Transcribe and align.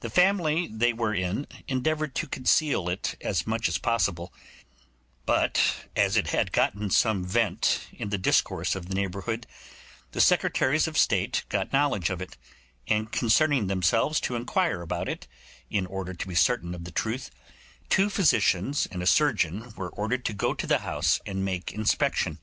The 0.00 0.08
family 0.08 0.70
they 0.72 0.94
were 0.94 1.12
in 1.14 1.46
endeavoured 1.68 2.14
to 2.14 2.26
conceal 2.26 2.88
it 2.88 3.14
as 3.20 3.46
much 3.46 3.68
as 3.68 3.76
possible, 3.76 4.32
but 5.26 5.84
as 5.94 6.16
it 6.16 6.28
had 6.28 6.50
gotten 6.50 6.88
some 6.88 7.26
vent 7.26 7.86
in 7.92 8.08
the 8.08 8.16
discourse 8.16 8.74
of 8.74 8.86
the 8.88 8.94
neighbourhood, 8.94 9.46
the 10.12 10.20
Secretaries 10.22 10.88
of 10.88 10.96
State 10.96 11.44
got 11.50 11.74
knowledge 11.74 12.08
of 12.08 12.22
it; 12.22 12.38
and 12.88 13.12
concerning 13.12 13.66
themselves 13.66 14.18
to 14.20 14.34
inquire 14.34 14.80
about 14.80 15.10
it, 15.10 15.28
in 15.68 15.84
order 15.84 16.14
to 16.14 16.26
be 16.26 16.34
certain 16.34 16.74
of 16.74 16.84
the 16.84 16.90
truth, 16.90 17.30
two 17.90 18.08
physicians 18.08 18.88
and 18.90 19.02
a 19.02 19.06
surgeon 19.06 19.74
were 19.76 19.90
ordered 19.90 20.24
to 20.24 20.32
go 20.32 20.54
to 20.54 20.66
the 20.66 20.78
house 20.78 21.20
and 21.26 21.44
make 21.44 21.70
inspection. 21.70 22.38